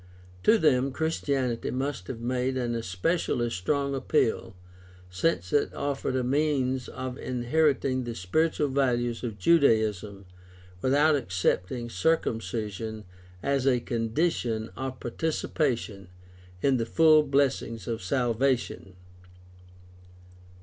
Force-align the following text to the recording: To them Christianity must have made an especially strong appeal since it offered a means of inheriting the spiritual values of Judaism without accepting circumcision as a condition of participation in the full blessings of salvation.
To 0.41 0.57
them 0.57 0.91
Christianity 0.91 1.69
must 1.69 2.07
have 2.07 2.21
made 2.21 2.57
an 2.57 2.73
especially 2.73 3.51
strong 3.51 3.93
appeal 3.93 4.55
since 5.11 5.53
it 5.53 5.71
offered 5.75 6.15
a 6.15 6.23
means 6.23 6.87
of 6.89 7.19
inheriting 7.19 8.03
the 8.03 8.15
spiritual 8.15 8.69
values 8.69 9.23
of 9.23 9.37
Judaism 9.37 10.25
without 10.81 11.13
accepting 11.15 11.87
circumcision 11.87 13.05
as 13.43 13.67
a 13.67 13.79
condition 13.79 14.71
of 14.75 14.99
participation 14.99 16.07
in 16.63 16.77
the 16.77 16.87
full 16.87 17.21
blessings 17.21 17.87
of 17.87 18.01
salvation. 18.01 18.95